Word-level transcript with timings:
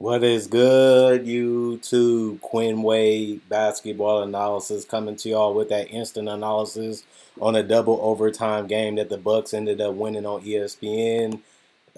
What 0.00 0.24
is 0.24 0.46
good, 0.46 1.26
YouTube? 1.26 2.40
Quinn 2.40 2.82
Wade 2.82 3.46
basketball 3.50 4.22
analysis 4.22 4.86
coming 4.86 5.14
to 5.16 5.28
y'all 5.28 5.52
with 5.52 5.68
that 5.68 5.90
instant 5.90 6.26
analysis 6.26 7.04
on 7.38 7.54
a 7.54 7.62
double 7.62 7.98
overtime 8.00 8.66
game 8.66 8.96
that 8.96 9.10
the 9.10 9.18
Bucks 9.18 9.52
ended 9.52 9.78
up 9.78 9.94
winning 9.94 10.24
on 10.24 10.40
ESPN. 10.40 11.42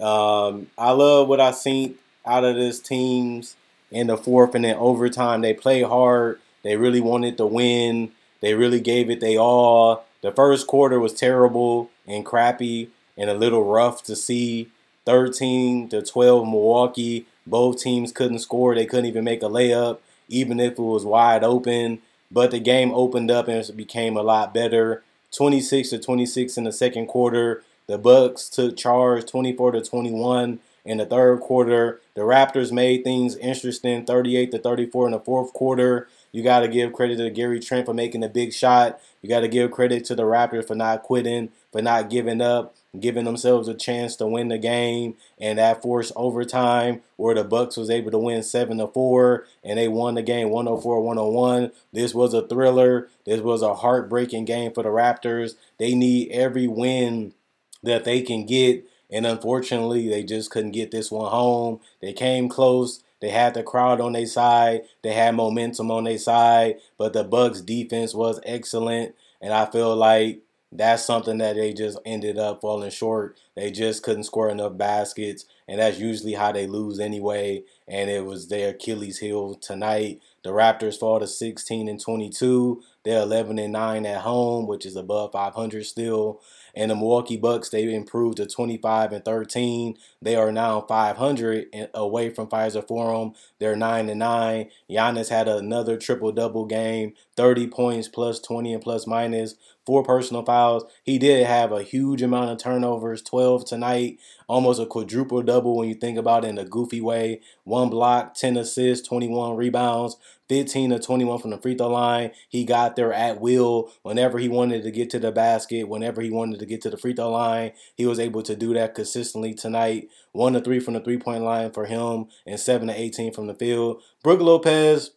Um, 0.01 0.67
I 0.77 0.91
love 0.91 1.29
what 1.29 1.39
I 1.39 1.51
seen 1.51 1.95
out 2.25 2.43
of 2.43 2.55
this 2.57 2.81
teams 2.81 3.55
in 3.89 4.07
the 4.07 4.17
fourth 4.17 4.53
and 4.53 4.65
then 4.65 4.75
overtime. 4.75 5.39
They 5.39 5.53
played 5.53 5.85
hard. 5.85 6.41
They 6.61 6.75
really 6.75 6.99
wanted 6.99 7.37
to 7.37 7.45
win. 7.45 8.11
They 8.41 8.53
really 8.53 8.81
gave 8.81 9.09
it 9.09 9.21
they 9.21 9.37
all. 9.37 10.03
The 10.19 10.33
first 10.33 10.67
quarter 10.67 10.99
was 10.99 11.13
terrible 11.13 11.89
and 12.05 12.25
crappy 12.25 12.89
and 13.17 13.29
a 13.29 13.33
little 13.33 13.63
rough 13.63 14.03
to 14.03 14.17
see. 14.17 14.71
13 15.05 15.89
to 15.89 16.01
12 16.01 16.45
Milwaukee. 16.45 17.27
Both 17.45 17.81
teams 17.81 18.11
couldn't 18.11 18.39
score. 18.39 18.75
They 18.75 18.85
couldn't 18.85 19.05
even 19.05 19.23
make 19.23 19.43
a 19.43 19.47
layup, 19.47 19.99
even 20.27 20.59
if 20.59 20.73
it 20.73 20.79
was 20.79 21.05
wide 21.05 21.43
open. 21.43 21.99
But 22.31 22.51
the 22.51 22.59
game 22.59 22.91
opened 22.93 23.29
up 23.29 23.47
and 23.47 23.57
it 23.57 23.77
became 23.77 24.17
a 24.17 24.23
lot 24.23 24.53
better. 24.53 25.03
26 25.31 25.89
to 25.89 25.99
26 25.99 26.57
in 26.57 26.63
the 26.63 26.71
second 26.71 27.07
quarter. 27.07 27.63
The 27.87 27.97
Bucks 27.97 28.49
took 28.49 28.77
charge 28.77 29.25
24 29.25 29.73
to 29.73 29.81
21 29.81 30.59
in 30.85 30.97
the 30.97 31.05
third 31.05 31.41
quarter. 31.41 32.01
The 32.15 32.21
Raptors 32.21 32.71
made 32.71 33.03
things 33.03 33.35
interesting 33.37 34.05
38 34.05 34.51
to 34.51 34.59
34 34.59 35.07
in 35.07 35.11
the 35.11 35.19
fourth 35.19 35.53
quarter. 35.53 36.07
You 36.31 36.43
got 36.43 36.61
to 36.61 36.67
give 36.67 36.93
credit 36.93 37.17
to 37.17 37.29
Gary 37.29 37.59
Trent 37.59 37.85
for 37.85 37.93
making 37.93 38.23
a 38.23 38.29
big 38.29 38.53
shot. 38.53 38.99
You 39.21 39.29
got 39.29 39.41
to 39.41 39.47
give 39.47 39.71
credit 39.71 40.05
to 40.05 40.15
the 40.15 40.23
Raptors 40.23 40.67
for 40.67 40.75
not 40.75 41.03
quitting, 41.03 41.49
for 41.71 41.81
not 41.81 42.09
giving 42.09 42.41
up, 42.41 42.75
giving 42.99 43.25
themselves 43.25 43.67
a 43.67 43.73
chance 43.73 44.15
to 44.15 44.27
win 44.27 44.49
the 44.49 44.57
game, 44.57 45.15
and 45.39 45.57
that 45.57 45.81
forced 45.81 46.13
overtime 46.15 47.01
where 47.15 47.33
the 47.33 47.43
Bucks 47.43 47.75
was 47.75 47.89
able 47.89 48.11
to 48.11 48.19
win 48.19 48.43
seven 48.43 48.77
to 48.77 48.87
four, 48.87 49.45
and 49.63 49.79
they 49.79 49.87
won 49.87 50.13
the 50.15 50.21
game 50.21 50.49
104-101. 50.49 51.71
This 51.91 52.13
was 52.13 52.33
a 52.33 52.47
thriller. 52.47 53.09
This 53.25 53.41
was 53.41 53.61
a 53.61 53.75
heartbreaking 53.75 54.45
game 54.45 54.73
for 54.73 54.83
the 54.83 54.89
Raptors. 54.89 55.55
They 55.79 55.95
need 55.95 56.31
every 56.31 56.67
win 56.67 57.33
that 57.81 58.03
they 58.03 58.21
can 58.21 58.45
get. 58.45 58.85
And 59.09 59.25
unfortunately, 59.25 60.07
they 60.07 60.23
just 60.23 60.49
couldn't 60.49 60.71
get 60.71 60.91
this 60.91 61.11
one 61.11 61.29
home. 61.29 61.79
They 62.01 62.13
came 62.13 62.49
close. 62.49 63.03
They 63.21 63.29
had 63.29 63.53
the 63.53 63.63
crowd 63.63 64.01
on 64.01 64.13
their 64.13 64.25
side. 64.25 64.83
They 65.01 65.13
had 65.13 65.35
momentum 65.35 65.91
on 65.91 66.05
their 66.05 66.17
side. 66.17 66.77
But 66.97 67.13
the 67.13 67.23
Bucks 67.23 67.61
defense 67.61 68.13
was 68.13 68.39
excellent. 68.43 69.15
And 69.41 69.53
I 69.53 69.65
feel 69.65 69.95
like 69.95 70.42
that's 70.77 71.05
something 71.05 71.37
that 71.37 71.55
they 71.55 71.73
just 71.73 71.99
ended 72.05 72.37
up 72.37 72.61
falling 72.61 72.89
short. 72.89 73.37
They 73.55 73.69
just 73.71 74.03
couldn't 74.03 74.23
score 74.23 74.49
enough 74.49 74.77
baskets. 74.77 75.45
And 75.67 75.79
that's 75.79 75.99
usually 75.99 76.33
how 76.33 76.51
they 76.51 76.67
lose 76.67 76.99
anyway. 76.99 77.63
And 77.87 78.09
it 78.09 78.25
was 78.25 78.47
their 78.47 78.71
Achilles 78.71 79.19
heel 79.19 79.55
tonight. 79.55 80.21
The 80.43 80.49
Raptors 80.49 80.99
fall 80.99 81.19
to 81.19 81.27
16 81.27 81.87
and 81.87 82.01
22. 82.01 82.81
They're 83.03 83.21
11 83.21 83.59
and 83.59 83.73
9 83.73 84.05
at 84.05 84.21
home, 84.21 84.67
which 84.67 84.85
is 84.85 84.95
above 84.95 85.31
500 85.31 85.85
still. 85.85 86.41
And 86.75 86.89
the 86.91 86.95
Milwaukee 86.95 87.37
Bucks, 87.37 87.69
they 87.69 87.93
improved 87.93 88.37
to 88.37 88.45
25 88.45 89.13
and 89.13 89.23
13. 89.23 89.97
They 90.21 90.35
are 90.35 90.51
now 90.51 90.81
500 90.81 91.89
away 91.93 92.29
from 92.29 92.47
Fiserv 92.47 92.87
Forum. 92.87 93.33
They're 93.59 93.75
9 93.75 94.09
and 94.09 94.19
9. 94.19 94.69
Giannis 94.89 95.29
had 95.29 95.47
another 95.47 95.97
triple 95.97 96.31
double 96.31 96.65
game, 96.65 97.13
30 97.37 97.67
points 97.67 98.07
plus 98.07 98.39
20 98.39 98.73
and 98.73 98.83
plus 98.83 99.05
minus, 99.05 99.55
four 99.85 100.03
personal 100.03 100.43
fouls. 100.43 100.85
He 101.03 101.17
did 101.17 101.45
have 101.45 101.71
a 101.71 101.83
huge 101.83 102.21
amount 102.21 102.51
of 102.51 102.57
turnovers, 102.57 103.21
12 103.21 103.65
tonight, 103.65 104.19
almost 104.47 104.79
a 104.79 104.85
quadruple 104.85 105.41
double 105.41 105.77
when 105.77 105.89
you 105.89 105.95
think 105.95 106.17
about 106.17 106.45
it 106.45 106.49
in 106.49 106.57
a 106.57 106.65
goofy 106.65 107.01
way. 107.01 107.41
One 107.63 107.89
block, 107.89 108.35
10 108.35 108.57
assists, 108.57 109.07
21 109.07 109.55
rebounds. 109.55 110.17
15 110.49 110.91
to 110.91 110.99
21 110.99 111.39
from 111.39 111.51
the 111.51 111.57
free 111.57 111.75
throw 111.75 111.87
line. 111.87 112.31
He 112.49 112.65
got 112.65 112.95
there 112.95 113.13
at 113.13 113.39
will 113.39 113.91
whenever 114.03 114.37
he 114.37 114.49
wanted 114.49 114.83
to 114.83 114.91
get 114.91 115.09
to 115.11 115.19
the 115.19 115.31
basket, 115.31 115.87
whenever 115.87 116.21
he 116.21 116.29
wanted 116.29 116.59
to 116.59 116.65
get 116.65 116.81
to 116.81 116.89
the 116.89 116.97
free 116.97 117.13
throw 117.13 117.31
line. 117.31 117.71
He 117.95 118.05
was 118.05 118.19
able 118.19 118.43
to 118.43 118.55
do 118.55 118.73
that 118.73 118.93
consistently 118.93 119.53
tonight. 119.53 120.09
1 120.33 120.53
to 120.53 120.61
3 120.61 120.79
from 120.79 120.93
the 120.95 120.99
three 120.99 121.17
point 121.17 121.43
line 121.43 121.71
for 121.71 121.85
him 121.85 122.25
and 122.45 122.59
7 122.59 122.87
to 122.87 122.99
18 122.99 123.33
from 123.33 123.47
the 123.47 123.55
field. 123.55 124.03
Brook 124.21 124.41
Lopez 124.41 125.11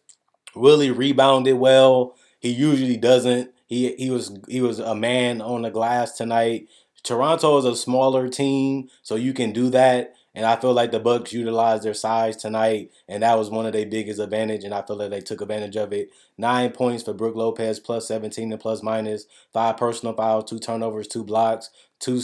really 0.55 0.91
rebounded 0.91 1.57
well. 1.57 2.15
He 2.39 2.49
usually 2.49 2.97
doesn't. 2.97 3.51
He 3.67 3.93
he 3.95 4.09
was 4.09 4.37
he 4.47 4.61
was 4.61 4.79
a 4.79 4.95
man 4.95 5.41
on 5.41 5.61
the 5.61 5.69
glass 5.69 6.13
tonight. 6.13 6.67
Toronto 7.03 7.57
is 7.57 7.65
a 7.65 7.75
smaller 7.75 8.27
team, 8.27 8.89
so 9.03 9.15
you 9.15 9.33
can 9.33 9.51
do 9.53 9.69
that. 9.69 10.13
And 10.35 10.45
I 10.45 10.55
feel 10.55 10.73
like 10.73 10.91
the 10.91 10.99
Bucks 10.99 11.33
utilized 11.33 11.83
their 11.83 11.95
size 11.95 12.35
tonight, 12.35 12.91
and 13.07 13.23
that 13.23 13.37
was 13.39 13.49
one 13.49 13.65
of 13.65 13.73
their 13.73 13.87
biggest 13.87 14.19
advantage. 14.19 14.63
And 14.63 14.73
I 14.73 14.83
feel 14.83 14.95
like 14.95 15.09
they 15.09 15.21
took 15.21 15.41
advantage 15.41 15.75
of 15.75 15.91
it. 15.93 16.09
Nine 16.37 16.71
points 16.71 17.03
for 17.03 17.13
Brook 17.13 17.35
Lopez, 17.35 17.79
plus 17.79 18.07
17 18.07 18.51
to 18.51 18.57
plus 18.57 18.83
minus. 18.83 19.25
Five 19.51 19.77
personal 19.77 20.13
fouls, 20.13 20.47
two 20.47 20.59
turnovers, 20.59 21.07
two 21.07 21.23
blocks, 21.23 21.71
two 21.99 22.21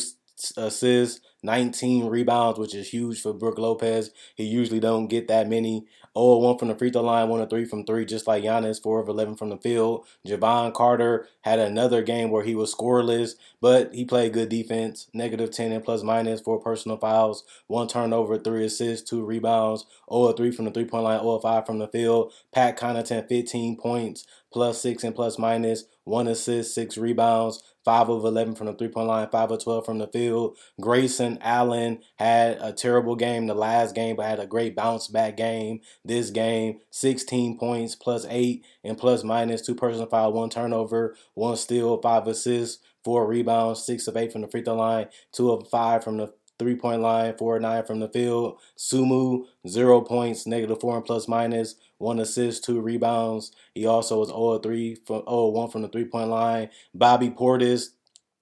assists, 0.57 1.21
19 1.41 2.07
rebounds, 2.07 2.59
which 2.59 2.75
is 2.75 2.89
huge 2.89 3.21
for 3.21 3.33
Brook 3.33 3.57
Lopez. 3.57 4.11
He 4.35 4.43
usually 4.43 4.79
don't 4.79 5.07
get 5.07 5.27
that 5.27 5.49
many. 5.49 5.85
0 6.17 6.37
1 6.37 6.57
from 6.57 6.67
the 6.67 6.75
free 6.75 6.91
throw 6.91 7.01
line, 7.01 7.29
1 7.29 7.41
of 7.41 7.49
3 7.49 7.65
from 7.65 7.85
3, 7.85 8.05
just 8.05 8.27
like 8.27 8.43
Giannis, 8.43 8.81
4 8.81 8.99
of 8.99 9.09
11 9.09 9.35
from 9.35 9.49
the 9.49 9.57
field. 9.57 10.05
Jevon 10.27 10.73
Carter 10.73 11.27
had 11.41 11.59
another 11.59 12.03
game 12.03 12.29
where 12.29 12.43
he 12.43 12.53
was 12.53 12.73
scoreless, 12.73 13.31
but 13.61 13.93
he 13.93 14.05
played 14.05 14.33
good 14.33 14.49
defense. 14.49 15.07
Negative 15.13 15.49
10 15.49 15.71
and 15.71 15.83
plus 15.83 16.03
minus, 16.03 16.41
4 16.41 16.59
personal 16.59 16.97
fouls, 16.97 17.43
1 17.67 17.87
turnover, 17.87 18.37
3 18.37 18.65
assists, 18.65 19.09
2 19.09 19.23
rebounds. 19.25 19.85
0 20.11 20.25
of 20.25 20.37
3 20.37 20.51
from 20.51 20.65
the 20.65 20.71
three 20.71 20.85
point 20.85 21.03
line, 21.03 21.19
0 21.19 21.31
of 21.31 21.41
5 21.41 21.65
from 21.65 21.79
the 21.79 21.87
field. 21.87 22.31
Pat 22.53 22.77
Connaughton, 22.77 23.27
15 23.27 23.77
points, 23.77 24.27
plus 24.53 24.81
6 24.81 25.03
and 25.03 25.15
plus 25.15 25.37
minus, 25.37 25.83
1 26.05 26.27
assist, 26.27 26.73
6 26.75 26.97
rebounds. 26.97 27.61
5 27.85 28.09
of 28.09 28.25
11 28.25 28.55
from 28.55 28.67
the 28.67 28.73
three 28.73 28.87
point 28.87 29.07
line, 29.07 29.27
5 29.29 29.51
of 29.51 29.63
12 29.63 29.85
from 29.85 29.97
the 29.97 30.07
field. 30.07 30.57
Grayson 30.79 31.37
Allen 31.41 31.99
had 32.15 32.57
a 32.61 32.71
terrible 32.71 33.15
game 33.15 33.47
the 33.47 33.53
last 33.53 33.93
game, 33.93 34.15
but 34.15 34.25
had 34.25 34.39
a 34.39 34.47
great 34.47 34.75
bounce 34.75 35.07
back 35.07 35.37
game 35.37 35.81
this 36.05 36.29
game. 36.29 36.79
16 36.91 37.57
points, 37.57 37.95
plus 37.95 38.25
8 38.29 38.65
and 38.83 38.97
plus 38.97 39.23
minus, 39.23 39.65
2 39.65 39.75
personal 39.75 40.07
foul, 40.07 40.33
1 40.33 40.49
turnover, 40.49 41.15
1 41.33 41.57
steal, 41.57 42.01
5 42.01 42.27
assists, 42.27 42.81
4 43.03 43.27
rebounds, 43.27 43.85
6 43.85 44.07
of 44.07 44.15
8 44.15 44.31
from 44.31 44.41
the 44.41 44.47
free 44.47 44.63
throw 44.63 44.75
line, 44.75 45.07
2 45.33 45.51
of 45.51 45.67
5 45.69 46.03
from 46.03 46.17
the 46.17 46.33
three 46.59 46.75
point 46.75 47.01
line, 47.01 47.35
four 47.37 47.59
nine 47.59 47.83
from 47.83 47.99
the 47.99 48.09
field. 48.09 48.59
Sumu, 48.77 49.45
zero 49.67 50.01
points, 50.01 50.45
negative 50.45 50.79
four 50.81 50.95
and 50.95 51.05
plus 51.05 51.27
minus, 51.27 51.75
one 51.97 52.19
assist, 52.19 52.63
two 52.63 52.81
rebounds. 52.81 53.51
He 53.73 53.85
also 53.85 54.19
was 54.19 54.29
0 54.29 54.59
3 54.59 54.95
from 54.95 55.23
0 55.27 55.47
1 55.47 55.69
from 55.69 55.81
the 55.81 55.87
three 55.87 56.05
point 56.05 56.29
line. 56.29 56.69
Bobby 56.93 57.29
Portis, 57.29 57.89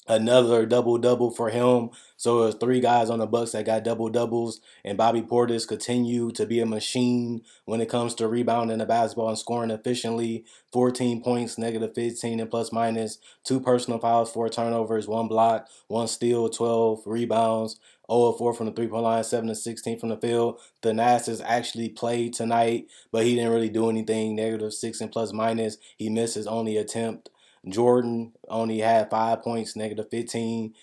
another 0.08 0.66
double 0.66 0.98
double 0.98 1.32
for 1.32 1.50
him. 1.50 1.90
So 2.18 2.44
it 2.44 2.46
was 2.46 2.56
three 2.56 2.80
guys 2.80 3.10
on 3.10 3.20
the 3.20 3.26
Bucks 3.26 3.52
that 3.52 3.66
got 3.66 3.84
double 3.84 4.10
doubles, 4.10 4.62
and 4.84 4.98
Bobby 4.98 5.22
Portis 5.22 5.68
continued 5.68 6.36
to 6.36 6.46
be 6.46 6.60
a 6.60 6.66
machine 6.66 7.42
when 7.66 7.82
it 7.82 7.90
comes 7.90 8.14
to 8.16 8.28
rebounding 8.28 8.78
the 8.78 8.86
basketball 8.86 9.30
and 9.30 9.38
scoring 9.38 9.72
efficiently. 9.72 10.46
14 10.72 11.22
points, 11.22 11.58
negative 11.58 11.94
15 11.96 12.40
and 12.40 12.50
plus 12.50 12.72
minus, 12.72 13.18
two 13.44 13.60
personal 13.60 14.00
fouls, 14.00 14.32
four 14.32 14.50
turnovers, 14.50 15.08
one 15.08 15.28
block, 15.28 15.68
one 15.88 16.08
steal, 16.08 16.50
12 16.50 17.04
rebounds. 17.06 17.80
0 18.12 18.34
4 18.34 18.54
from 18.54 18.66
the 18.66 18.74
three 18.74 18.88
point 18.88 19.04
line, 19.04 19.24
7 19.24 19.48
to 19.48 19.56
16 19.56 19.98
from 19.98 20.10
the 20.10 20.18
field. 20.18 20.60
The 20.82 20.90
Thanasis 20.90 21.42
actually 21.46 21.88
played 21.88 22.34
tonight, 22.34 22.88
but 23.10 23.24
he 23.24 23.36
didn't 23.36 23.54
really 23.54 23.70
do 23.70 23.90
anything. 23.90 24.36
Negative 24.36 24.74
6 24.74 25.00
and 25.00 25.12
plus 25.12 25.32
minus. 25.32 25.78
He 25.96 26.10
missed 26.10 26.36
his 26.36 26.48
only 26.48 26.76
attempt. 26.76 27.30
Jordan 27.68 28.34
only 28.50 28.80
had 28.80 29.10
five 29.10 29.44
points, 29.44 29.76
negative 29.76 30.10
15, 30.10 30.74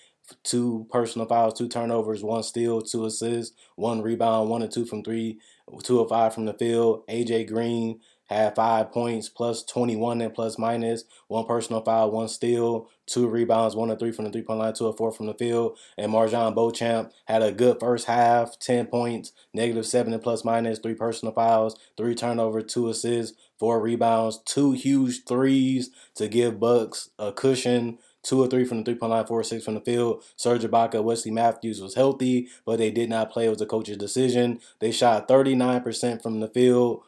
two 0.45 0.87
personal 0.91 1.27
fouls, 1.27 1.55
two 1.59 1.69
turnovers, 1.69 2.23
one 2.23 2.43
steal, 2.43 2.81
two 2.81 3.05
assists, 3.05 3.57
one 3.77 4.03
rebound, 4.03 4.49
one 4.49 4.63
and 4.63 4.71
two 4.73 4.85
from 4.85 5.03
three, 5.03 5.39
two 5.83 6.01
of 6.01 6.09
five 6.09 6.35
from 6.35 6.45
the 6.45 6.55
field. 6.55 7.07
AJ 7.09 7.49
Green 7.49 8.01
had 8.29 8.55
five 8.55 8.93
points, 8.93 9.29
plus 9.29 9.63
21 9.65 10.21
and 10.21 10.35
plus 10.35 10.59
minus, 10.59 11.05
one 11.29 11.47
personal 11.47 11.83
foul, 11.83 12.11
one 12.11 12.29
steal, 12.29 12.89
two 13.07 13.27
rebounds, 13.27 13.75
one 13.75 13.91
and 13.91 13.99
three 13.99 14.13
from 14.13 14.27
the 14.27 14.31
three 14.31 14.43
point 14.43 14.61
line, 14.61 14.75
two 14.75 14.87
or 14.87 14.93
four 14.93 15.11
from 15.11 15.27
the 15.27 15.35
field. 15.35 15.79
And 15.97 16.13
MarJon 16.13 16.55
Beauchamp 16.55 17.13
had 17.25 17.43
a 17.43 17.53
good 17.53 17.81
first 17.81 18.07
half, 18.07 18.59
10 18.59 18.87
points, 18.87 19.33
negative 19.53 19.87
seven 19.87 20.13
and 20.13 20.23
plus 20.23 20.45
minus, 20.45 20.79
three 20.79 20.95
personal 20.95 21.35
fouls, 21.35 21.77
three 21.97 22.15
turnovers, 22.15 22.73
two 22.73 22.89
assists, 22.89 23.37
four 23.59 23.81
rebounds, 23.81 24.41
two 24.45 24.73
huge 24.73 25.25
threes 25.25 25.91
to 26.15 26.29
give 26.29 26.61
Bucks 26.61 27.11
a 27.19 27.33
cushion. 27.33 27.99
Two 28.25 28.43
or 28.43 28.49
three 28.49 28.65
from 28.65 28.79
the 28.79 28.85
three 28.85 28.97
point 28.97 29.13
line, 29.13 29.25
four 29.25 29.41
or 29.41 29.45
six 29.45 29.65
from 29.65 29.75
the 29.75 29.81
field. 29.81 30.25
Serge 30.37 30.63
Ibaka, 30.63 31.03
Wesley 31.03 31.31
Matthews 31.31 31.81
was 31.81 31.95
healthy, 31.95 32.49
but 32.67 32.79
they 32.79 32.91
did 32.91 33.09
not 33.09 33.31
play. 33.31 33.47
It 33.47 33.51
was 33.51 33.61
a 33.61 33.65
coach's 33.67 33.97
decision. 33.97 34.59
They 34.81 34.91
shot 34.91 35.29
39% 35.29 36.21
from 36.21 36.41
the 36.41 36.49
field, 36.49 37.05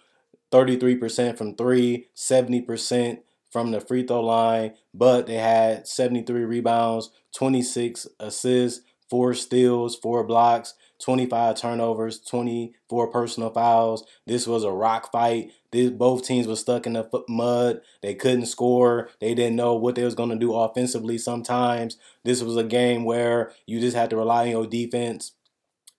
33% 0.50 1.36
from 1.36 1.54
three, 1.54 2.08
70% 2.16 3.18
from 3.50 3.72
the 3.72 3.80
free 3.80 4.06
throw 4.06 4.22
line, 4.22 4.74
but 4.94 5.26
they 5.26 5.34
had 5.34 5.86
73 5.86 6.44
rebounds, 6.44 7.10
26 7.34 8.06
assists, 8.20 8.84
four 9.08 9.34
steals, 9.34 9.96
four 9.96 10.24
blocks, 10.24 10.74
25 11.02 11.56
turnovers, 11.56 12.20
24 12.20 13.08
personal 13.08 13.50
fouls. 13.50 14.04
This 14.26 14.46
was 14.46 14.64
a 14.64 14.70
rock 14.70 15.10
fight. 15.10 15.50
This, 15.72 15.90
both 15.90 16.24
teams 16.24 16.46
were 16.46 16.56
stuck 16.56 16.86
in 16.86 16.92
the 16.92 17.08
mud. 17.28 17.80
They 18.02 18.14
couldn't 18.14 18.46
score. 18.46 19.10
They 19.20 19.34
didn't 19.34 19.56
know 19.56 19.74
what 19.74 19.94
they 19.94 20.04
was 20.04 20.14
going 20.14 20.30
to 20.30 20.36
do 20.36 20.54
offensively 20.54 21.18
sometimes. 21.18 21.96
This 22.24 22.42
was 22.42 22.56
a 22.56 22.64
game 22.64 23.04
where 23.04 23.52
you 23.66 23.80
just 23.80 23.96
had 23.96 24.10
to 24.10 24.16
rely 24.16 24.42
on 24.42 24.50
your 24.50 24.66
defense 24.66 25.32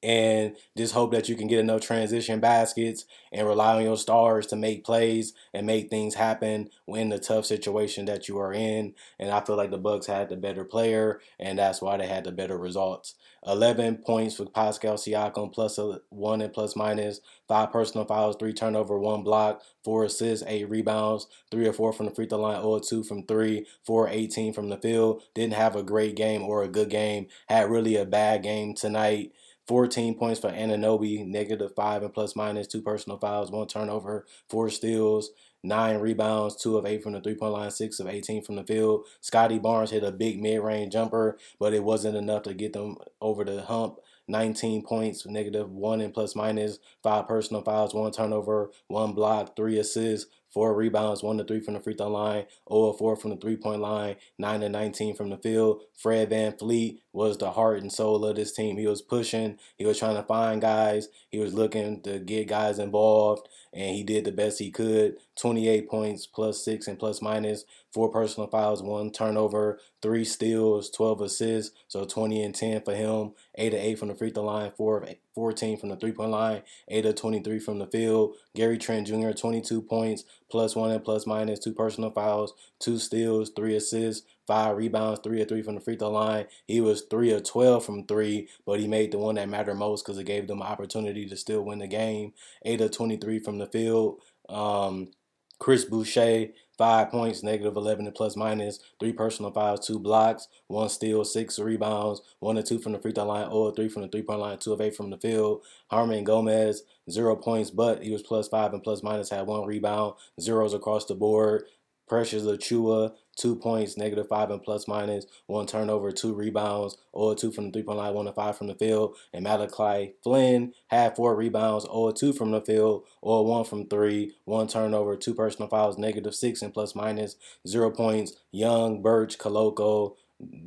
and 0.03 0.55
just 0.77 0.93
hope 0.93 1.11
that 1.11 1.29
you 1.29 1.35
can 1.35 1.47
get 1.47 1.59
enough 1.59 1.81
transition 1.81 2.39
baskets 2.39 3.05
and 3.31 3.47
rely 3.47 3.75
on 3.75 3.83
your 3.83 3.97
stars 3.97 4.47
to 4.47 4.55
make 4.55 4.83
plays 4.83 5.33
and 5.53 5.67
make 5.67 5.89
things 5.89 6.15
happen 6.15 6.69
in 6.87 7.09
the 7.09 7.19
tough 7.19 7.45
situation 7.45 8.05
that 8.05 8.27
you 8.27 8.39
are 8.39 8.53
in. 8.53 8.93
And 9.19 9.29
I 9.31 9.41
feel 9.41 9.57
like 9.57 9.71
the 9.71 9.77
Bucks 9.77 10.07
had 10.07 10.29
the 10.29 10.37
better 10.37 10.65
player, 10.65 11.21
and 11.39 11.59
that's 11.59 11.81
why 11.81 11.97
they 11.97 12.07
had 12.07 12.23
the 12.23 12.31
better 12.31 12.57
results. 12.57 13.15
11 13.47 13.97
points 13.97 14.35
for 14.35 14.45
Pascal 14.45 14.95
Siakam, 14.95 15.51
plus 15.51 15.79
a 15.79 15.99
one 16.09 16.41
and 16.41 16.53
plus 16.53 16.75
minus, 16.75 17.21
five 17.47 17.71
personal 17.71 18.05
fouls, 18.05 18.35
three 18.39 18.53
turnover, 18.53 18.99
one 18.99 19.23
block, 19.23 19.63
four 19.83 20.03
assists, 20.03 20.45
eight 20.47 20.69
rebounds, 20.69 21.25
three 21.49 21.67
or 21.67 21.73
four 21.73 21.91
from 21.91 22.05
the 22.05 22.13
free 22.13 22.27
throw 22.27 22.39
line, 22.39 22.61
or 22.61 22.79
two 22.79 23.03
from 23.03 23.25
three, 23.25 23.65
four 23.83 24.07
18 24.07 24.53
from 24.53 24.69
the 24.69 24.77
field. 24.77 25.23
Didn't 25.33 25.53
have 25.53 25.75
a 25.75 25.81
great 25.81 26.15
game 26.15 26.43
or 26.43 26.63
a 26.63 26.67
good 26.67 26.89
game. 26.89 27.27
Had 27.47 27.71
really 27.71 27.95
a 27.95 28.05
bad 28.05 28.43
game 28.43 28.75
tonight. 28.75 29.31
14 29.71 30.15
points 30.15 30.37
for 30.37 30.51
Anunoby, 30.51 31.25
negative 31.25 31.73
five 31.73 32.03
and 32.03 32.13
plus 32.13 32.35
minus, 32.35 32.67
two 32.67 32.81
personal 32.81 33.17
fouls, 33.17 33.51
one 33.51 33.67
turnover, 33.67 34.25
four 34.49 34.69
steals, 34.69 35.29
nine 35.63 35.95
rebounds, 36.01 36.57
two 36.57 36.77
of 36.77 36.85
eight 36.85 37.01
from 37.01 37.13
the 37.13 37.21
three 37.21 37.35
point 37.35 37.53
line, 37.53 37.71
six 37.71 37.97
of 38.01 38.07
18 38.07 38.43
from 38.43 38.57
the 38.57 38.65
field. 38.65 39.05
Scottie 39.21 39.59
Barnes 39.59 39.91
hit 39.91 40.03
a 40.03 40.11
big 40.11 40.41
mid 40.41 40.59
range 40.59 40.91
jumper, 40.91 41.37
but 41.57 41.73
it 41.73 41.85
wasn't 41.85 42.17
enough 42.17 42.43
to 42.43 42.53
get 42.53 42.73
them 42.73 42.97
over 43.21 43.43
the 43.43 43.61
hump. 43.63 43.97
19 44.27 44.83
points, 44.83 45.25
negative 45.25 45.69
one 45.69 45.99
and 45.99 46.13
plus 46.13 46.35
minus, 46.35 46.79
five 47.03 47.27
personal 47.27 47.61
fouls, 47.61 47.93
one 47.93 48.11
turnover, 48.11 48.71
one 48.87 49.11
block, 49.11 49.55
three 49.57 49.77
assists, 49.77 50.31
four 50.51 50.75
rebounds, 50.75 51.23
one 51.23 51.37
to 51.37 51.43
three 51.43 51.59
from 51.59 51.73
the 51.73 51.79
free 51.79 51.93
throw 51.93 52.09
line, 52.09 52.45
0 52.71 52.93
4 52.93 53.15
from 53.15 53.31
the 53.31 53.37
three 53.37 53.55
point 53.55 53.81
line, 53.81 54.15
9 54.37 54.61
to 54.61 54.69
19 54.69 55.15
from 55.15 55.29
the 55.29 55.37
field. 55.37 55.81
Fred 55.95 56.29
Van 56.29 56.53
VanVleet 56.53 56.99
was 57.13 57.37
the 57.37 57.51
heart 57.51 57.81
and 57.81 57.91
soul 57.91 58.23
of 58.25 58.35
this 58.35 58.53
team. 58.53 58.77
He 58.77 58.87
was 58.87 59.01
pushing, 59.01 59.57
he 59.77 59.85
was 59.85 59.99
trying 59.99 60.15
to 60.15 60.23
find 60.23 60.61
guys, 60.61 61.07
he 61.29 61.39
was 61.39 61.53
looking 61.53 62.01
to 62.01 62.19
get 62.19 62.47
guys 62.47 62.79
involved, 62.79 63.47
and 63.73 63.95
he 63.95 64.03
did 64.03 64.25
the 64.25 64.31
best 64.31 64.59
he 64.59 64.71
could. 64.71 65.15
28 65.39 65.89
points, 65.89 66.25
plus 66.25 66.63
six 66.63 66.87
and 66.87 66.99
plus 66.99 67.21
minus, 67.21 67.63
four 67.93 68.09
personal 68.09 68.49
fouls, 68.49 68.83
one 68.83 69.11
turnover, 69.11 69.79
three 70.01 70.25
steals, 70.25 70.89
12 70.89 71.21
assists, 71.21 71.75
so 71.87 72.05
20 72.05 72.43
and 72.43 72.55
10 72.55 72.81
for 72.81 72.95
him, 72.95 73.33
8 73.55 73.69
to 73.69 73.77
8 73.77 73.99
from 73.99 74.07
the 74.09 74.15
free 74.15 74.31
throw 74.31 74.43
line, 74.43 74.71
4 74.75 75.03
of 75.03 75.15
14 75.35 75.77
from 75.77 75.89
the 75.89 75.95
three 75.95 76.11
point 76.11 76.31
line, 76.31 76.63
8 76.87 77.05
of 77.05 77.15
23 77.15 77.59
from 77.59 77.79
the 77.79 77.87
field. 77.87 78.35
Gary 78.55 78.77
Trent 78.77 79.07
Jr., 79.07 79.31
22 79.31 79.81
points, 79.81 80.23
plus 80.49 80.75
one 80.75 80.91
and 80.91 81.03
plus 81.03 81.25
minus, 81.25 81.59
two 81.59 81.73
personal 81.73 82.11
fouls, 82.11 82.53
two 82.79 82.97
steals, 82.97 83.51
three 83.55 83.75
assists, 83.75 84.25
five 84.47 84.75
rebounds, 84.75 85.21
three 85.23 85.41
or 85.41 85.45
three 85.45 85.61
from 85.61 85.75
the 85.75 85.81
free 85.81 85.95
throw 85.95 86.11
line. 86.11 86.45
He 86.67 86.81
was 86.81 87.03
three 87.03 87.31
or 87.31 87.39
12 87.39 87.85
from 87.85 88.05
three, 88.05 88.49
but 88.65 88.79
he 88.79 88.87
made 88.87 89.11
the 89.11 89.19
one 89.19 89.35
that 89.35 89.49
mattered 89.49 89.75
most 89.75 90.05
because 90.05 90.17
it 90.17 90.25
gave 90.25 90.47
them 90.47 90.61
an 90.61 90.67
opportunity 90.67 91.27
to 91.27 91.37
still 91.37 91.63
win 91.63 91.79
the 91.79 91.87
game. 91.87 92.33
8 92.65 92.81
of 92.81 92.91
23 92.91 93.39
from 93.39 93.59
the 93.59 93.67
field. 93.67 94.19
Um, 94.49 95.11
Chris 95.59 95.85
Boucher, 95.85 96.47
five 96.81 97.11
points, 97.11 97.43
negative 97.43 97.75
11 97.75 98.07
and 98.07 98.15
plus 98.15 98.35
minus, 98.35 98.79
three 98.99 99.13
personal 99.13 99.51
fouls, 99.51 99.85
two 99.85 99.99
blocks, 99.99 100.47
one 100.65 100.89
steal, 100.89 101.23
six 101.23 101.59
rebounds, 101.59 102.23
one 102.39 102.57
or 102.57 102.63
two 102.63 102.79
from 102.79 102.93
the 102.93 102.97
free 102.97 103.11
throw 103.11 103.23
line, 103.23 103.47
or 103.51 103.71
three 103.71 103.87
from 103.87 104.01
the 104.01 104.07
three 104.07 104.23
point 104.23 104.39
line, 104.39 104.57
two 104.57 104.73
of 104.73 104.81
eight 104.81 104.95
from 104.95 105.11
the 105.11 105.17
field. 105.19 105.61
Harmon 105.91 106.25
Hernangomez, 106.25 106.79
zero 107.07 107.35
points, 107.35 107.69
but 107.69 108.01
he 108.01 108.11
was 108.11 108.23
plus 108.23 108.47
five 108.47 108.73
and 108.73 108.81
plus 108.81 109.03
minus, 109.03 109.29
had 109.29 109.45
one 109.45 109.67
rebound, 109.67 110.15
zeros 110.39 110.73
across 110.73 111.05
the 111.05 111.13
board. 111.13 111.65
Precious 112.11 112.43
Achiuwa, 112.43 113.13
two 113.37 113.55
points, 113.55 113.95
negative 113.95 114.27
five 114.27 114.51
and 114.51 114.61
plus 114.61 114.85
minus, 114.85 115.25
one 115.47 115.65
turnover, 115.65 116.11
two 116.11 116.33
rebounds, 116.33 116.97
or 117.13 117.35
two 117.35 117.53
from 117.53 117.67
the 117.67 117.71
three 117.71 117.83
point 117.83 117.99
line, 117.99 118.13
one 118.13 118.25
to 118.25 118.33
five 118.33 118.57
from 118.57 118.67
the 118.67 118.75
field. 118.75 119.15
And 119.31 119.45
Malachi 119.45 120.15
Flynn 120.21 120.73
had 120.87 121.15
four 121.15 121.37
rebounds, 121.37 121.85
or 121.85 122.11
two 122.11 122.33
from 122.33 122.51
the 122.51 122.59
field, 122.59 123.05
or 123.21 123.45
one 123.45 123.63
from 123.63 123.87
three, 123.87 124.33
one 124.43 124.67
turnover, 124.67 125.15
two 125.15 125.33
personal 125.33 125.69
fouls, 125.69 125.97
negative 125.97 126.35
six 126.35 126.61
and 126.61 126.73
plus 126.73 126.95
minus, 126.95 127.37
zero 127.65 127.89
points. 127.89 128.33
Young, 128.51 129.01
Birch, 129.01 129.37
Koloko, 129.37 130.15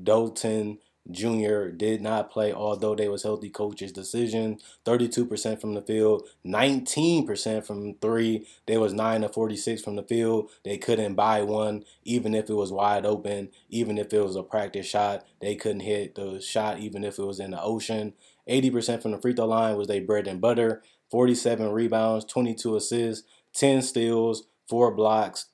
Dalton, 0.03 0.79
Jr. 1.11 1.67
did 1.69 2.01
not 2.01 2.31
play, 2.31 2.53
although 2.53 2.95
they 2.95 3.09
was 3.09 3.23
healthy 3.23 3.51
coach's 3.51 3.93
decision. 3.93 4.59
32% 4.87 5.61
from 5.61 5.75
the 5.75 5.83
field, 5.83 6.29
19% 6.47 7.67
from 7.67 7.95
three. 7.95 8.47
They 8.67 8.79
was 8.79 8.95
9 8.95 9.21
to 9.21 9.29
46 9.29 9.83
from 9.83 9.97
the 9.97 10.03
field. 10.03 10.51
They 10.65 10.79
couldn't 10.79 11.15
buy 11.15 11.43
one, 11.43 11.85
even 12.05 12.35
if 12.35 12.49
it 12.49 12.55
was 12.55 12.73
wide 12.73 13.05
open, 13.05 13.51
even 13.69 13.99
if 13.99 14.13
it 14.13 14.21
was 14.21 14.37
a 14.37 14.43
practice 14.43 14.87
shot. 14.87 15.27
They 15.41 15.57
couldn't 15.57 15.81
hit 15.81 16.15
the 16.15 16.41
shot, 16.41 16.79
even 16.79 17.05
if 17.05 17.19
it 17.19 17.25
was 17.25 17.41
in 17.41 17.51
the 17.51 17.63
ocean. 17.63 18.15
80% 18.49 19.03
from 19.03 19.13
the 19.13 19.19
free 19.19 19.35
throw 19.35 19.47
line 19.47 19.77
was 19.77 19.89
their 19.89 20.01
bread 20.01 20.27
and 20.27 20.41
butter. 20.41 20.83
47 21.11 21.71
rebounds, 21.71 22.25
22 22.25 22.77
assists, 22.77 23.27
10 23.55 23.83
steals, 23.83 24.45
4 24.69 24.91
blocks, 24.95 25.47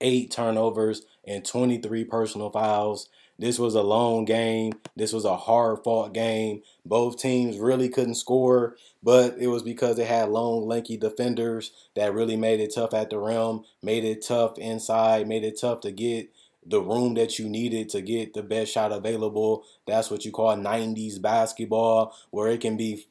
8 0.00 0.30
turnovers, 0.30 1.02
and 1.24 1.44
23 1.44 2.04
personal 2.04 2.50
fouls. 2.50 3.08
This 3.40 3.58
was 3.58 3.74
a 3.74 3.82
long 3.82 4.26
game. 4.26 4.74
This 4.94 5.14
was 5.14 5.24
a 5.24 5.34
hard 5.34 5.82
fought 5.82 6.12
game. 6.12 6.60
Both 6.84 7.16
teams 7.16 7.56
really 7.58 7.88
couldn't 7.88 8.16
score, 8.16 8.76
but 9.02 9.38
it 9.38 9.46
was 9.46 9.62
because 9.62 9.96
they 9.96 10.04
had 10.04 10.28
long, 10.28 10.68
lanky 10.68 10.98
defenders 10.98 11.72
that 11.96 12.12
really 12.12 12.36
made 12.36 12.60
it 12.60 12.74
tough 12.74 12.92
at 12.92 13.08
the 13.08 13.18
rim, 13.18 13.62
made 13.82 14.04
it 14.04 14.22
tough 14.26 14.58
inside, 14.58 15.26
made 15.26 15.42
it 15.42 15.58
tough 15.58 15.80
to 15.80 15.90
get 15.90 16.30
the 16.66 16.82
room 16.82 17.14
that 17.14 17.38
you 17.38 17.48
needed 17.48 17.88
to 17.88 18.02
get 18.02 18.34
the 18.34 18.42
best 18.42 18.72
shot 18.72 18.92
available. 18.92 19.64
That's 19.86 20.10
what 20.10 20.26
you 20.26 20.32
call 20.32 20.54
90s 20.54 21.20
basketball, 21.22 22.14
where 22.30 22.48
it 22.48 22.60
can 22.60 22.76
be 22.76 23.06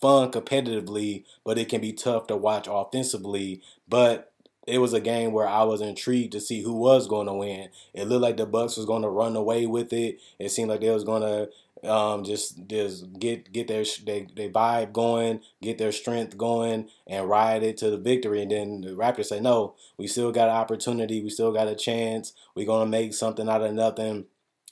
fun 0.00 0.30
competitively, 0.30 1.24
but 1.44 1.58
it 1.58 1.68
can 1.68 1.82
be 1.82 1.92
tough 1.92 2.26
to 2.28 2.36
watch 2.36 2.66
offensively. 2.66 3.60
But 3.86 4.29
it 4.66 4.78
was 4.78 4.92
a 4.92 5.00
game 5.00 5.32
where 5.32 5.48
I 5.48 5.62
was 5.62 5.80
intrigued 5.80 6.32
to 6.32 6.40
see 6.40 6.62
who 6.62 6.74
was 6.74 7.06
going 7.06 7.26
to 7.26 7.32
win. 7.32 7.70
It 7.94 8.06
looked 8.08 8.22
like 8.22 8.36
the 8.36 8.46
Bucks 8.46 8.76
was 8.76 8.86
going 8.86 9.02
to 9.02 9.08
run 9.08 9.34
away 9.36 9.66
with 9.66 9.92
it. 9.92 10.20
It 10.38 10.50
seemed 10.50 10.70
like 10.70 10.80
they 10.80 10.90
was 10.90 11.04
going 11.04 11.22
to 11.22 11.50
um, 11.88 12.24
just 12.24 12.66
just 12.66 13.18
get 13.18 13.52
get 13.52 13.68
their 13.68 13.84
they, 14.04 14.26
their 14.34 14.50
vibe 14.50 14.92
going, 14.92 15.40
get 15.62 15.78
their 15.78 15.92
strength 15.92 16.36
going, 16.36 16.88
and 17.06 17.28
ride 17.28 17.62
it 17.62 17.78
to 17.78 17.90
the 17.90 17.96
victory. 17.96 18.42
And 18.42 18.50
then 18.50 18.80
the 18.82 18.90
Raptors 18.90 19.26
say, 19.26 19.40
"No, 19.40 19.74
we 19.96 20.06
still 20.06 20.32
got 20.32 20.48
an 20.48 20.56
opportunity. 20.56 21.22
We 21.22 21.30
still 21.30 21.52
got 21.52 21.68
a 21.68 21.74
chance. 21.74 22.34
We're 22.54 22.66
gonna 22.66 22.90
make 22.90 23.14
something 23.14 23.48
out 23.48 23.62
of 23.62 23.72
nothing." 23.72 24.26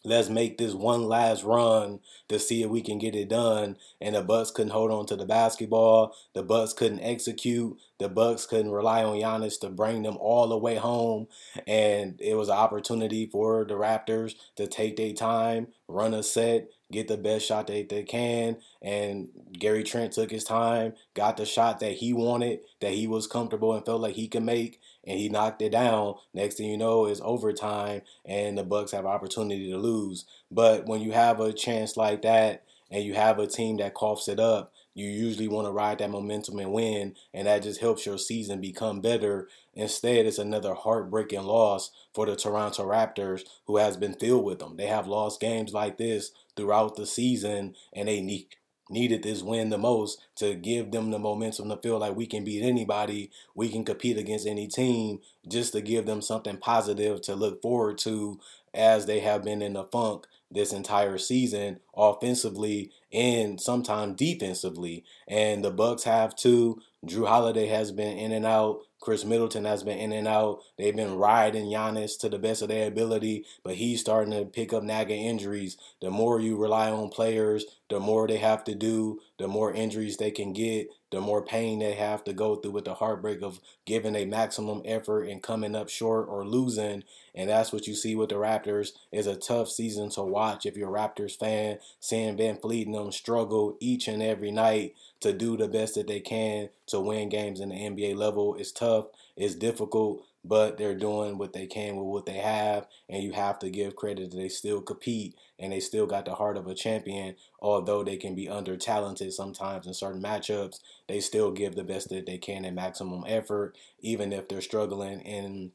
Let's 0.04 0.28
make 0.28 0.58
this 0.58 0.74
one 0.74 1.04
last 1.04 1.44
run 1.44 2.00
to 2.28 2.38
see 2.38 2.62
if 2.62 2.70
we 2.70 2.80
can 2.80 2.98
get 2.98 3.14
it 3.14 3.28
done. 3.28 3.76
And 4.00 4.14
the 4.14 4.22
Bucks 4.22 4.50
couldn't 4.50 4.72
hold 4.72 4.90
on 4.90 5.06
to 5.06 5.16
the 5.16 5.26
basketball. 5.26 6.14
The 6.34 6.42
Bucks 6.42 6.72
couldn't 6.72 7.00
execute. 7.00 7.76
The 7.98 8.08
Bucks 8.08 8.46
couldn't 8.46 8.70
rely 8.70 9.02
on 9.02 9.16
Giannis 9.16 9.60
to 9.60 9.70
bring 9.70 10.02
them 10.02 10.16
all 10.18 10.48
the 10.48 10.58
way 10.58 10.76
home. 10.76 11.26
And 11.66 12.20
it 12.20 12.34
was 12.34 12.48
an 12.48 12.56
opportunity 12.56 13.26
for 13.26 13.64
the 13.64 13.74
Raptors 13.74 14.34
to 14.56 14.66
take 14.66 14.96
their 14.96 15.12
time, 15.12 15.68
run 15.88 16.14
a 16.14 16.22
set, 16.22 16.68
get 16.90 17.08
the 17.08 17.16
best 17.16 17.46
shot 17.46 17.66
that 17.66 17.88
they 17.88 18.02
can. 18.02 18.58
And 18.80 19.28
Gary 19.52 19.82
Trent 19.82 20.12
took 20.12 20.30
his 20.30 20.44
time, 20.44 20.94
got 21.14 21.36
the 21.36 21.44
shot 21.44 21.80
that 21.80 21.92
he 21.92 22.12
wanted, 22.12 22.60
that 22.80 22.92
he 22.92 23.06
was 23.06 23.26
comfortable 23.26 23.74
and 23.74 23.84
felt 23.84 24.00
like 24.00 24.14
he 24.14 24.28
could 24.28 24.44
make, 24.44 24.80
and 25.08 25.18
he 25.18 25.30
knocked 25.30 25.62
it 25.62 25.72
down. 25.72 26.14
Next 26.34 26.56
thing 26.56 26.68
you 26.68 26.76
know 26.76 27.06
is 27.06 27.20
overtime, 27.24 28.02
and 28.26 28.58
the 28.58 28.62
Bucks 28.62 28.92
have 28.92 29.06
opportunity 29.06 29.70
to 29.70 29.78
lose. 29.78 30.26
But 30.50 30.86
when 30.86 31.00
you 31.00 31.12
have 31.12 31.40
a 31.40 31.52
chance 31.52 31.96
like 31.96 32.22
that, 32.22 32.64
and 32.90 33.04
you 33.04 33.14
have 33.14 33.38
a 33.38 33.46
team 33.46 33.78
that 33.78 33.94
coughs 33.94 34.28
it 34.28 34.40
up, 34.40 34.72
you 34.94 35.08
usually 35.08 35.48
want 35.48 35.66
to 35.66 35.72
ride 35.72 35.98
that 35.98 36.10
momentum 36.10 36.58
and 36.58 36.72
win, 36.72 37.14
and 37.32 37.46
that 37.46 37.62
just 37.62 37.80
helps 37.80 38.04
your 38.04 38.18
season 38.18 38.60
become 38.60 39.00
better. 39.00 39.48
Instead, 39.74 40.26
it's 40.26 40.38
another 40.38 40.74
heartbreaking 40.74 41.42
loss 41.42 41.90
for 42.14 42.26
the 42.26 42.34
Toronto 42.34 42.84
Raptors, 42.84 43.42
who 43.66 43.76
has 43.76 43.96
been 43.96 44.14
filled 44.14 44.44
with 44.44 44.58
them. 44.58 44.76
They 44.76 44.86
have 44.86 45.06
lost 45.06 45.40
games 45.40 45.72
like 45.72 45.98
this 45.98 46.32
throughout 46.56 46.96
the 46.96 47.06
season, 47.06 47.74
and 47.94 48.08
they 48.08 48.20
need 48.20 48.48
needed 48.90 49.22
this 49.22 49.42
win 49.42 49.70
the 49.70 49.78
most 49.78 50.20
to 50.36 50.54
give 50.54 50.90
them 50.90 51.10
the 51.10 51.18
momentum 51.18 51.68
to 51.68 51.76
feel 51.76 51.98
like 51.98 52.16
we 52.16 52.26
can 52.26 52.44
beat 52.44 52.62
anybody, 52.62 53.30
we 53.54 53.68
can 53.68 53.84
compete 53.84 54.18
against 54.18 54.46
any 54.46 54.66
team, 54.66 55.20
just 55.46 55.72
to 55.72 55.80
give 55.80 56.06
them 56.06 56.22
something 56.22 56.56
positive 56.56 57.20
to 57.22 57.34
look 57.34 57.62
forward 57.62 57.98
to 57.98 58.38
as 58.74 59.06
they 59.06 59.20
have 59.20 59.42
been 59.44 59.62
in 59.62 59.74
the 59.74 59.84
funk 59.84 60.26
this 60.50 60.72
entire 60.72 61.18
season 61.18 61.78
offensively 61.94 62.90
and 63.12 63.60
sometimes 63.60 64.16
defensively. 64.16 65.04
And 65.26 65.64
the 65.64 65.70
Bucks 65.70 66.04
have 66.04 66.34
too. 66.34 66.80
Jrue 67.06 67.28
Holiday 67.28 67.66
has 67.66 67.92
been 67.92 68.16
in 68.16 68.32
and 68.32 68.46
out. 68.46 68.80
Khris 69.00 69.24
Middleton 69.24 69.64
has 69.64 69.84
been 69.84 69.98
in 69.98 70.12
and 70.12 70.26
out. 70.26 70.60
They've 70.76 70.96
been 70.96 71.14
riding 71.14 71.66
Giannis 71.66 72.18
to 72.20 72.28
the 72.28 72.38
best 72.38 72.62
of 72.62 72.68
their 72.68 72.88
ability, 72.88 73.44
but 73.62 73.76
he's 73.76 74.00
starting 74.00 74.32
to 74.32 74.44
pick 74.44 74.72
up 74.72 74.82
nagging 74.82 75.22
injuries. 75.22 75.76
The 76.00 76.10
more 76.10 76.40
you 76.40 76.56
rely 76.56 76.90
on 76.90 77.08
players, 77.08 77.64
the 77.88 78.00
more 78.00 78.26
they 78.26 78.36
have 78.36 78.64
to 78.64 78.74
do, 78.74 79.20
the 79.38 79.48
more 79.48 79.72
injuries 79.72 80.16
they 80.16 80.30
can 80.30 80.52
get, 80.52 80.88
the 81.10 81.20
more 81.20 81.42
pain 81.42 81.78
they 81.78 81.94
have 81.94 82.22
to 82.24 82.32
go 82.34 82.56
through 82.56 82.72
with 82.72 82.84
the 82.84 82.94
heartbreak 82.94 83.40
of 83.42 83.60
giving 83.86 84.14
a 84.14 84.26
maximum 84.26 84.82
effort 84.84 85.24
and 85.24 85.42
coming 85.42 85.74
up 85.74 85.88
short 85.88 86.28
or 86.28 86.46
losing. 86.46 87.02
And 87.34 87.48
that's 87.48 87.72
what 87.72 87.86
you 87.86 87.94
see 87.94 88.14
with 88.14 88.28
the 88.28 88.34
Raptors. 88.34 88.92
Is 89.10 89.26
a 89.26 89.36
tough 89.36 89.70
season 89.70 90.10
to 90.10 90.22
watch 90.22 90.66
if 90.66 90.76
you're 90.76 90.94
a 90.94 91.00
Raptors 91.00 91.38
fan, 91.38 91.78
seeing 91.98 92.36
VanVleet 92.36 92.86
and 92.86 92.94
them 92.94 93.12
struggle 93.12 93.76
each 93.80 94.06
and 94.06 94.22
every 94.22 94.50
night 94.50 94.94
to 95.20 95.32
do 95.32 95.56
the 95.56 95.68
best 95.68 95.94
that 95.94 96.06
they 96.06 96.20
can 96.20 96.68
to 96.88 97.00
win 97.00 97.28
games 97.28 97.60
in 97.60 97.70
the 97.70 97.76
NBA 97.76 98.16
level. 98.16 98.54
It's 98.56 98.72
tough, 98.72 99.06
it's 99.36 99.54
difficult, 99.54 100.24
but 100.48 100.78
they're 100.78 100.96
doing 100.96 101.38
what 101.38 101.52
they 101.52 101.66
can 101.66 101.96
with 101.96 102.06
what 102.06 102.26
they 102.26 102.38
have, 102.38 102.86
and 103.08 103.22
you 103.22 103.32
have 103.32 103.58
to 103.60 103.70
give 103.70 103.96
credit 103.96 104.30
that 104.30 104.36
they 104.36 104.48
still 104.48 104.80
compete 104.80 105.36
and 105.58 105.72
they 105.72 105.80
still 105.80 106.06
got 106.06 106.24
the 106.24 106.34
heart 106.34 106.56
of 106.56 106.66
a 106.66 106.74
champion. 106.74 107.36
Although 107.60 108.02
they 108.02 108.16
can 108.16 108.34
be 108.34 108.48
under 108.48 108.76
talented 108.76 109.32
sometimes 109.32 109.86
in 109.86 109.94
certain 109.94 110.22
matchups, 110.22 110.80
they 111.08 111.20
still 111.20 111.50
give 111.52 111.74
the 111.74 111.84
best 111.84 112.08
that 112.08 112.26
they 112.26 112.38
can 112.38 112.64
in 112.64 112.74
maximum 112.74 113.24
effort, 113.26 113.76
even 114.00 114.32
if 114.32 114.48
they're 114.48 114.60
struggling 114.62 115.20
in 115.20 115.72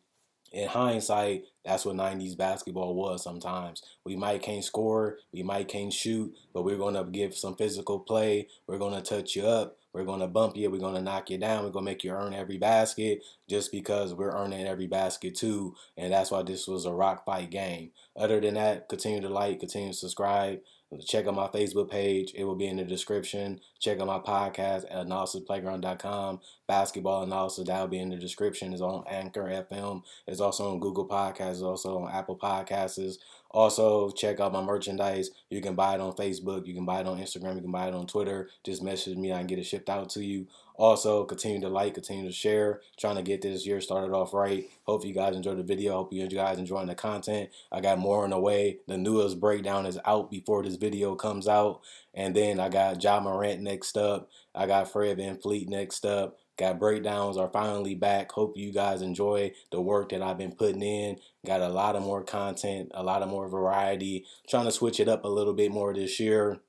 in 0.51 0.67
hindsight, 0.67 1.45
that's 1.65 1.85
what 1.85 1.95
90s 1.95 2.37
basketball 2.37 2.95
was 2.95 3.23
sometimes. 3.23 3.81
We 4.05 4.15
might 4.15 4.41
can't 4.41 4.63
score, 4.63 5.17
we 5.31 5.43
might 5.43 5.67
can't 5.67 5.93
shoot, 5.93 6.35
but 6.53 6.63
we're 6.63 6.77
going 6.77 6.95
to 6.95 7.03
give 7.03 7.35
some 7.35 7.55
physical 7.55 7.99
play. 7.99 8.47
We're 8.67 8.77
going 8.77 8.95
to 8.95 9.01
touch 9.01 9.35
you 9.35 9.45
up. 9.45 9.77
We're 9.93 10.05
going 10.05 10.21
to 10.21 10.27
bump 10.27 10.57
you. 10.57 10.71
We're 10.71 10.79
going 10.79 10.95
to 10.95 11.01
knock 11.01 11.29
you 11.29 11.37
down. 11.37 11.63
We're 11.63 11.69
going 11.69 11.85
to 11.85 11.91
make 11.91 12.03
you 12.03 12.11
earn 12.11 12.33
every 12.33 12.57
basket 12.57 13.23
just 13.47 13.71
because 13.71 14.13
we're 14.13 14.35
earning 14.35 14.65
every 14.65 14.87
basket 14.87 15.35
too. 15.35 15.75
And 15.97 16.11
that's 16.11 16.31
why 16.31 16.41
this 16.41 16.67
was 16.67 16.85
a 16.85 16.91
rock 16.91 17.25
fight 17.25 17.51
game. 17.51 17.91
Other 18.17 18.41
than 18.41 18.55
that, 18.55 18.89
continue 18.89 19.21
to 19.21 19.29
like, 19.29 19.59
continue 19.59 19.91
to 19.91 19.97
subscribe. 19.97 20.61
Check 20.99 21.27
out 21.27 21.35
my 21.35 21.47
Facebook 21.47 21.89
page. 21.89 22.33
It 22.35 22.43
will 22.43 22.55
be 22.55 22.67
in 22.67 22.77
the 22.77 22.83
description. 22.83 23.59
Check 23.79 23.99
out 23.99 24.07
my 24.07 24.19
podcast 24.19 24.85
at 24.89 25.07
analysisplayground.com. 25.07 26.39
Basketball 26.67 27.23
analysis, 27.23 27.67
that'll 27.67 27.87
be 27.87 27.99
in 27.99 28.09
the 28.09 28.17
description. 28.17 28.73
It's 28.73 28.81
on 28.81 29.03
Anchor 29.07 29.43
FM. 29.71 30.03
It's 30.27 30.39
also 30.39 30.71
on 30.71 30.79
Google 30.79 31.07
Podcasts. 31.07 31.51
It's 31.51 31.61
also 31.61 31.99
on 31.99 32.11
Apple 32.11 32.37
Podcasts. 32.37 33.17
Also, 33.53 34.09
check 34.09 34.39
out 34.39 34.51
my 34.51 34.63
merchandise. 34.63 35.29
You 35.51 35.61
can 35.61 35.75
buy 35.75 35.93
it 35.93 36.01
on 36.01 36.13
Facebook. 36.13 36.65
You 36.65 36.73
can 36.73 36.85
buy 36.85 37.01
it 37.01 37.07
on 37.07 37.19
Instagram. 37.19 37.55
You 37.55 37.61
can 37.61 37.71
buy 37.71 37.87
it 37.87 37.93
on 37.93 38.07
Twitter. 38.07 38.49
Just 38.63 38.81
message 38.81 39.15
me. 39.15 39.31
I 39.31 39.37
can 39.37 39.47
get 39.47 39.59
it 39.59 39.65
shipped 39.65 39.91
out 39.91 40.09
to 40.11 40.23
you. 40.23 40.47
Also, 40.75 41.23
continue 41.23 41.61
to 41.61 41.69
like, 41.69 41.93
continue 41.93 42.25
to 42.25 42.31
share. 42.31 42.81
Trying 42.97 43.17
to 43.17 43.21
get 43.21 43.43
this 43.43 43.67
year 43.67 43.79
started 43.79 44.11
off 44.11 44.33
right. 44.33 44.65
Hope 44.85 45.05
you 45.05 45.13
guys 45.13 45.35
enjoyed 45.35 45.59
the 45.59 45.63
video. 45.63 45.93
Hope 45.93 46.11
you 46.11 46.27
guys 46.27 46.57
enjoying 46.57 46.87
the 46.87 46.95
content. 46.95 47.51
I 47.71 47.79
got 47.79 47.99
more 47.99 48.23
on 48.23 48.31
the 48.31 48.39
way. 48.39 48.79
The 48.87 48.97
newest 48.97 49.39
breakdown 49.39 49.85
is 49.85 49.99
out 50.03 50.31
before 50.31 50.63
this 50.63 50.75
video 50.75 51.13
comes 51.13 51.47
out. 51.47 51.81
And 52.15 52.35
then 52.35 52.59
I 52.59 52.69
got 52.69 53.03
Ja 53.03 53.19
Morant 53.19 53.61
next 53.61 53.97
up. 53.97 54.29
I 54.55 54.65
got 54.65 54.91
Fred 54.91 55.19
VanVleet 55.19 55.67
next 55.67 56.07
up. 56.07 56.39
Got 56.57 56.79
breakdowns 56.79 57.37
are 57.37 57.49
finally 57.49 57.95
back. 57.95 58.31
Hope 58.31 58.57
you 58.57 58.71
guys 58.71 59.01
enjoy 59.01 59.53
the 59.71 59.81
work 59.81 60.09
that 60.09 60.21
I've 60.21 60.37
been 60.37 60.51
putting 60.53 60.83
in. 60.83 61.17
Got 61.45 61.61
a 61.61 61.69
lot 61.69 61.95
of 61.95 62.03
more 62.03 62.23
content, 62.23 62.91
a 62.93 63.03
lot 63.03 63.23
of 63.23 63.29
more 63.29 63.47
variety. 63.47 64.25
Trying 64.47 64.65
to 64.65 64.71
switch 64.71 64.99
it 64.99 65.07
up 65.07 65.25
a 65.25 65.29
little 65.29 65.53
bit 65.53 65.71
more 65.71 65.93
this 65.93 66.19
year 66.19 66.59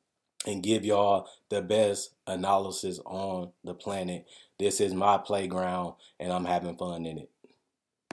and 0.46 0.62
give 0.62 0.84
y'all 0.84 1.28
the 1.50 1.60
best 1.60 2.14
analysis 2.26 2.98
on 3.04 3.52
the 3.62 3.74
planet. 3.74 4.26
This 4.58 4.80
is 4.80 4.94
my 4.94 5.18
playground 5.18 5.94
and 6.18 6.32
I'm 6.32 6.46
having 6.46 6.76
fun 6.76 7.04
in 7.04 7.18
it. 7.18 7.30